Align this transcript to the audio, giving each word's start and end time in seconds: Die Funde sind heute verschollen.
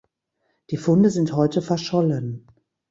Die 0.71 0.77
Funde 0.77 1.11
sind 1.11 1.35
heute 1.35 1.61
verschollen. 1.61 2.47